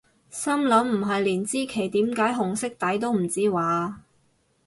[0.31, 3.97] 心諗唔係連支旗點解紅色底都唔知咓？